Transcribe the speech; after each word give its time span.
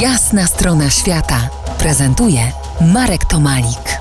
Jasna 0.00 0.46
strona 0.46 0.90
świata 0.90 1.48
prezentuje 1.78 2.52
Marek 2.80 3.24
Tomalik. 3.24 3.98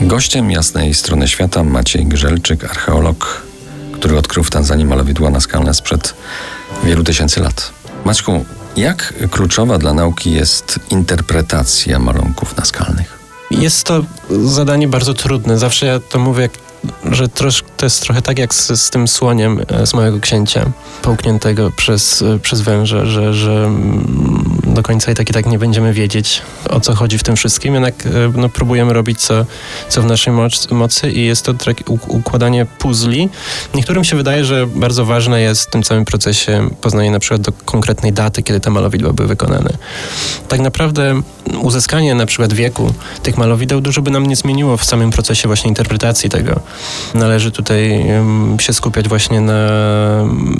Gościem 0.00 0.50
jasnej 0.50 0.94
strony 0.94 1.28
świata 1.28 1.64
Maciej 1.64 2.06
Grzelczyk, 2.06 2.64
archeolog, 2.64 3.42
który 3.92 4.18
odkrył 4.18 4.44
w 4.44 4.50
Tanzanii 4.50 4.84
malowidła 4.84 5.30
naskalne 5.30 5.74
sprzed 5.74 6.14
wielu 6.84 7.04
tysięcy 7.04 7.40
lat. 7.40 7.72
Maćku, 8.04 8.44
jak 8.76 9.14
kluczowa 9.30 9.78
dla 9.78 9.94
nauki 9.94 10.32
jest 10.32 10.80
interpretacja 10.90 11.98
malunków 11.98 12.56
naskalnych? 12.56 13.18
Jest 13.50 13.84
to 13.84 14.04
zadanie 14.44 14.88
bardzo 14.88 15.14
trudne. 15.14 15.58
Zawsze 15.58 15.86
ja 15.86 16.00
to 16.00 16.18
mówię, 16.18 16.48
że 17.10 17.28
trosz, 17.28 17.64
to 17.76 17.86
jest 17.86 18.02
trochę 18.02 18.22
tak 18.22 18.38
jak 18.38 18.54
z, 18.54 18.80
z 18.80 18.90
tym 18.90 19.08
słoniem 19.08 19.60
e, 19.68 19.86
z 19.86 19.94
małego 19.94 20.20
księcia, 20.20 20.70
połkniętego 21.02 21.70
przez, 21.70 22.22
e, 22.22 22.38
przez 22.38 22.60
węża, 22.60 23.06
że, 23.06 23.34
że 23.34 23.70
do 24.66 24.82
końca 24.82 25.12
i 25.12 25.14
tak 25.14 25.30
i 25.30 25.32
tak 25.32 25.46
nie 25.46 25.58
będziemy 25.58 25.92
wiedzieć, 25.92 26.42
o 26.70 26.80
co 26.80 26.94
chodzi 26.94 27.18
w 27.18 27.22
tym 27.22 27.36
wszystkim. 27.36 27.74
Jednak 27.74 27.94
e, 28.06 28.10
no, 28.34 28.48
próbujemy 28.48 28.92
robić 28.92 29.20
co, 29.20 29.46
co 29.88 30.02
w 30.02 30.06
naszej 30.06 30.32
mocy 30.70 31.10
i 31.10 31.24
jest 31.24 31.44
to 31.44 31.54
tak 31.54 31.76
układanie 32.08 32.66
puzli. 32.78 33.28
Niektórym 33.74 34.04
się 34.04 34.16
wydaje, 34.16 34.44
że 34.44 34.66
bardzo 34.66 35.04
ważne 35.04 35.40
jest 35.40 35.62
w 35.62 35.70
tym 35.70 35.82
całym 35.82 36.04
procesie 36.04 36.68
poznanie 36.80 37.10
na 37.10 37.18
przykład 37.18 37.40
do 37.40 37.52
konkretnej 37.52 38.12
daty, 38.12 38.42
kiedy 38.42 38.60
te 38.60 38.70
malowidła 38.70 39.12
były 39.12 39.28
wykonane. 39.28 39.70
Tak 40.48 40.60
naprawdę 40.60 41.22
uzyskanie 41.62 42.14
na 42.14 42.26
przykład 42.26 42.52
wieku 42.52 42.94
tych 43.22 43.36
malowideł 43.36 43.80
dużo 43.80 44.02
by 44.02 44.10
nam 44.10 44.26
nie 44.26 44.36
zmieniło 44.36 44.76
w 44.76 44.84
samym 44.84 45.10
procesie 45.10 45.48
właśnie 45.48 45.68
interpretacji 45.68 46.30
tego. 46.30 46.60
Należy 47.14 47.50
tutaj 47.50 48.06
się 48.60 48.72
skupiać 48.72 49.08
właśnie 49.08 49.40
na, 49.40 49.68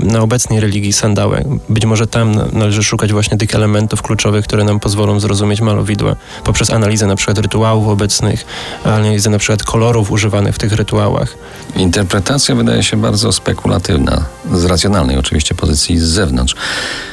na 0.02 0.20
obecnej 0.20 0.60
religii 0.60 0.92
Sandałe. 0.92 1.44
Być 1.68 1.84
może 1.84 2.06
tam 2.06 2.34
należy 2.52 2.82
szukać 2.82 3.12
właśnie 3.12 3.38
tych 3.38 3.54
elementów 3.54 4.02
kluczowych, 4.02 4.44
które 4.44 4.64
nam 4.64 4.80
pozwolą 4.80 5.20
zrozumieć 5.20 5.60
malowidła 5.60 6.16
poprzez 6.44 6.70
analizę 6.70 7.06
na 7.06 7.16
przykład 7.16 7.38
rytuałów 7.38 7.88
obecnych, 7.88 8.44
analizę 8.84 9.30
na 9.30 9.38
przykład 9.38 9.62
kolorów 9.62 10.10
używanych 10.10 10.54
w 10.54 10.58
tych 10.58 10.72
rytuałach. 10.72 11.36
Interpretacja 11.76 12.54
wydaje 12.54 12.82
się 12.82 12.96
bardzo 12.96 13.32
spekulatywna, 13.32 14.24
z 14.52 14.64
racjonalnej 14.64 15.18
oczywiście 15.18 15.54
pozycji 15.54 15.98
z 15.98 16.02
zewnątrz. 16.02 16.54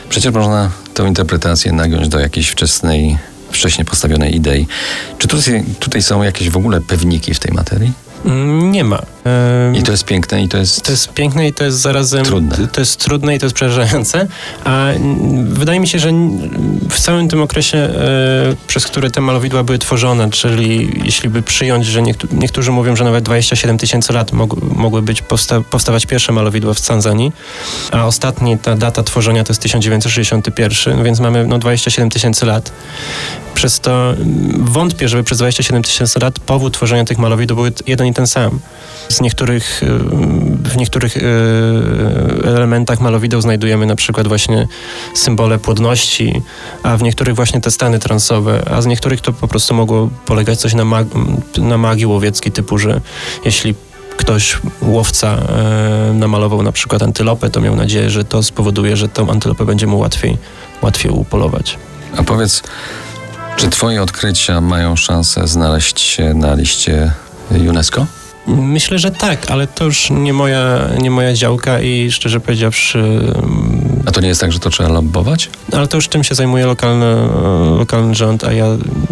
Przecież 0.10 0.34
można 0.34 0.70
tę 0.94 1.08
interpretację 1.08 1.72
nagiąć 1.72 2.08
do 2.08 2.20
jakiejś 2.20 2.50
wczesnej 2.50 3.18
wcześniej 3.52 3.86
postawionej 3.86 4.36
idei. 4.36 4.68
Czy 5.18 5.28
tutaj, 5.28 5.64
tutaj 5.80 6.02
są 6.02 6.24
jakieś 6.24 6.50
w 6.50 6.58
ogóle 6.58 6.82
pewniki 6.82 7.34
w 7.34 7.40
tej 7.40 7.54
materii? 7.54 7.92
Mm, 8.26 8.72
nie 8.72 8.84
ma. 8.84 9.02
I 9.74 9.84
to 9.84 9.92
jest 9.92 10.06
piękne 10.06 10.44
i 10.44 10.48
to 10.48 10.58
jest... 10.58 10.82
To 10.82 10.92
jest 10.92 11.14
piękne 11.14 11.48
i 11.48 11.54
to 11.54 11.64
jest 11.64 11.78
zarazem... 11.78 12.26
Trudne. 12.26 12.68
To 12.68 12.82
jest 12.82 13.00
trudne 13.00 13.36
i 13.36 13.40
to 13.40 13.46
jest 13.46 13.56
przerażające, 13.56 14.28
a 14.64 14.88
wydaje 15.44 15.80
mi 15.80 15.88
się, 15.88 16.00
że 16.00 16.12
w 16.90 17.00
całym 17.00 17.28
tym 17.28 17.42
okresie, 17.42 17.78
e, 17.78 18.56
przez 18.68 18.86
który 18.86 19.12
te 19.12 19.22
malowidła 19.22 19.64
były 19.64 19.78
tworzone, 19.78 20.30
czyli 20.30 21.02
jeśli 21.06 21.30
by 21.30 21.42
przyjąć, 21.42 21.86
że 21.86 22.02
niektórzy 22.32 22.72
mówią, 22.72 22.96
że 22.96 23.04
nawet 23.04 23.24
27 23.24 23.78
tysięcy 23.78 24.14
lat 24.14 24.32
mogły 24.62 25.02
być 25.02 25.22
powsta 25.22 25.62
powstawać 25.62 26.06
pierwsze 26.06 26.32
malowidła 26.32 26.74
w 26.74 26.82
Tanzanii, 26.82 27.32
a 27.92 28.06
ostatni, 28.06 28.58
ta 28.58 28.76
data 28.76 29.04
tworzenia 29.04 29.44
to 29.44 29.54
jest 29.54 29.62
1961, 29.62 30.98
no 30.98 31.04
więc 31.04 31.20
mamy 31.20 31.48
no, 31.48 31.60
27 31.60 32.10
tysięcy 32.10 32.46
lat. 32.46 32.72
Przez 33.54 33.80
to 33.80 34.14
wątpię, 34.60 35.10
żeby 35.10 35.24
przez 35.24 35.38
27 35.38 35.84
tysięcy 35.84 36.20
lat 36.20 36.40
powód 36.40 36.74
tworzenia 36.74 37.06
tych 37.06 37.18
malowidł 37.18 37.56
był 37.56 37.66
jeden 37.88 38.08
i 38.08 38.14
ten 38.14 38.28
sam. 38.28 38.60
Z 39.12 39.22
niektórych, 39.22 39.84
y, 39.84 39.88
w 40.70 40.78
niektórych 40.78 41.18
y, 41.18 41.22
elementach 42.46 43.00
malowideł 43.00 43.42
znajdujemy 43.42 43.86
na 43.86 43.96
przykład 43.96 44.28
właśnie 44.28 44.68
symbole 45.14 45.60
płodności, 45.60 46.42
a 46.84 46.98
w 46.98 47.04
niektórych 47.04 47.36
właśnie 47.36 47.62
te 47.62 47.72
stany 47.72 48.00
transowe, 48.00 48.64
a 48.72 48.82
z 48.82 48.86
niektórych 48.86 49.22
to 49.22 49.34
po 49.34 49.48
prostu 49.48 49.74
mogło 49.74 50.10
polegać 50.26 50.60
coś 50.60 50.74
na, 50.74 50.86
mag 50.86 51.08
na 51.58 51.78
magii 51.78 52.06
łowieckiej 52.06 52.52
typu, 52.52 52.78
że 52.78 53.02
jeśli 53.46 53.76
ktoś, 54.18 54.58
łowca 54.82 55.28
e, 55.28 56.14
namalował 56.14 56.64
na 56.64 56.72
przykład 56.72 57.04
antylopę, 57.04 57.50
to 57.50 57.62
miał 57.62 57.76
nadzieję, 57.76 58.10
że 58.10 58.24
to 58.24 58.44
spowoduje, 58.44 58.98
że 58.98 59.10
tą 59.10 59.30
antylopę 59.30 59.66
będzie 59.66 59.88
mu 59.88 60.00
łatwiej, 60.00 60.38
łatwiej 60.82 61.12
upolować. 61.12 61.78
A 62.18 62.24
powiedz, 62.24 62.64
czy 63.56 63.70
twoje 63.70 64.02
odkrycia 64.02 64.62
mają 64.62 64.96
szansę 64.96 65.48
znaleźć 65.48 66.00
się 66.00 66.34
na 66.34 66.56
liście 66.56 67.12
UNESCO? 67.70 68.06
Myślę, 68.48 69.00
że 69.00 69.12
tak, 69.12 69.52
ale 69.52 69.68
to 69.68 69.86
już 69.86 70.10
nie 70.10 70.34
moja, 70.34 70.80
nie 71.02 71.12
moja 71.12 71.34
działka 71.34 71.80
i 71.80 72.12
szczerze 72.12 72.40
powiedziawszy. 72.40 73.00
Mm, 73.00 74.04
a 74.06 74.12
to 74.12 74.22
nie 74.22 74.28
jest 74.28 74.42
tak, 74.42 74.52
że 74.52 74.60
to 74.60 74.70
trzeba 74.70 74.90
lobbować? 74.90 75.50
Ale 75.74 75.88
to 75.88 75.98
już 75.98 76.08
tym 76.08 76.24
się 76.24 76.36
zajmuje 76.36 76.66
lokalny, 76.66 77.16
lokalny 77.78 78.16
rząd, 78.16 78.44
a 78.44 78.54
ja 78.54 78.66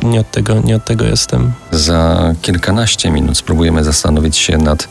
nie 0.03 0.19
od, 0.19 0.31
tego, 0.31 0.59
nie 0.59 0.75
od 0.75 0.85
tego 0.85 1.05
jestem. 1.05 1.51
Za 1.71 2.33
kilkanaście 2.41 3.11
minut 3.11 3.37
spróbujemy 3.37 3.83
zastanowić 3.83 4.37
się 4.37 4.57
nad 4.57 4.87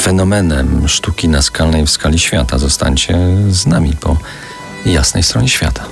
fenomenem 0.00 0.88
sztuki 0.88 1.28
naskalnej 1.28 1.86
w 1.86 1.90
skali 1.90 2.18
świata. 2.18 2.58
Zostańcie 2.58 3.18
z 3.50 3.66
nami 3.66 3.92
po 4.00 4.16
jasnej 4.86 5.22
stronie 5.22 5.48
świata. 5.48 5.84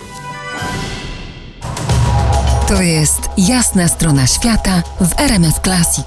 To 2.69 2.83
jest 2.83 3.21
jasna 3.39 3.89
strona 3.89 4.27
świata 4.27 4.83
w 5.01 5.21
RMS 5.21 5.55
Classic. 5.65 6.07